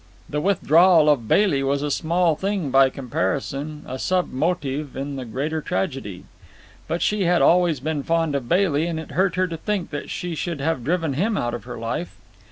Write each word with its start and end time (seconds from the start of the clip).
The 0.27 0.41
withdrawal 0.41 1.11
of 1.11 1.27
Bailey 1.27 1.61
was 1.61 1.83
a 1.83 1.91
small 1.91 2.35
thing 2.35 2.71
by 2.71 2.89
comparison, 2.89 3.83
a 3.87 3.99
submotive 3.99 4.95
in 4.95 5.15
the 5.15 5.25
greater 5.25 5.61
tragedy. 5.61 6.25
But 6.87 7.03
she 7.03 7.25
had 7.25 7.43
always 7.43 7.79
been 7.79 8.01
fond 8.01 8.33
of 8.33 8.49
Bailey, 8.49 8.87
and 8.87 8.99
it 8.99 9.11
hurt 9.11 9.35
her 9.35 9.45
to 9.45 9.57
think 9.57 9.91
that 9.91 10.09
she 10.09 10.33
should 10.33 10.59
have 10.59 10.83
driven 10.83 11.13
him 11.13 11.37
out 11.37 11.53
of 11.53 11.65
her 11.65 11.77
life. 11.77 12.15